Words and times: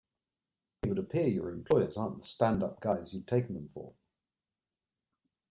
It 0.81 0.89
would 0.89 0.97
appear 0.97 1.27
your 1.27 1.51
employers 1.51 1.95
aren't 1.95 2.17
the 2.17 2.23
stand 2.23 2.63
up 2.63 2.79
guys 2.79 3.13
you'd 3.13 3.27
taken 3.27 3.53
them 3.53 3.67
for. 3.67 3.93